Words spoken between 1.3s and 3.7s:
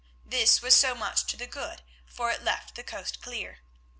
the good, for it left the coast clear.